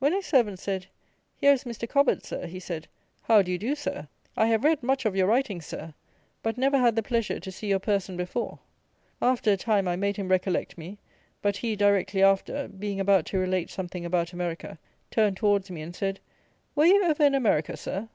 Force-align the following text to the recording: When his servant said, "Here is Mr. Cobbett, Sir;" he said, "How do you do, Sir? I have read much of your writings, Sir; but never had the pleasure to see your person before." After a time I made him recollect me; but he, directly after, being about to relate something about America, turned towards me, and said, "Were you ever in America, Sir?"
When 0.00 0.12
his 0.12 0.26
servant 0.26 0.58
said, 0.58 0.86
"Here 1.36 1.52
is 1.52 1.62
Mr. 1.62 1.88
Cobbett, 1.88 2.24
Sir;" 2.24 2.46
he 2.48 2.58
said, 2.58 2.88
"How 3.22 3.42
do 3.42 3.52
you 3.52 3.58
do, 3.58 3.76
Sir? 3.76 4.08
I 4.36 4.46
have 4.46 4.64
read 4.64 4.82
much 4.82 5.04
of 5.06 5.14
your 5.14 5.28
writings, 5.28 5.66
Sir; 5.66 5.94
but 6.42 6.58
never 6.58 6.76
had 6.78 6.96
the 6.96 7.02
pleasure 7.04 7.38
to 7.38 7.52
see 7.52 7.68
your 7.68 7.78
person 7.78 8.16
before." 8.16 8.58
After 9.20 9.52
a 9.52 9.56
time 9.56 9.86
I 9.86 9.94
made 9.94 10.16
him 10.16 10.30
recollect 10.30 10.76
me; 10.76 10.98
but 11.42 11.58
he, 11.58 11.76
directly 11.76 12.24
after, 12.24 12.66
being 12.66 12.98
about 12.98 13.24
to 13.26 13.38
relate 13.38 13.70
something 13.70 14.04
about 14.04 14.32
America, 14.32 14.80
turned 15.12 15.36
towards 15.36 15.70
me, 15.70 15.80
and 15.80 15.94
said, 15.94 16.18
"Were 16.74 16.86
you 16.86 17.04
ever 17.04 17.24
in 17.24 17.36
America, 17.36 17.76
Sir?" 17.76 18.08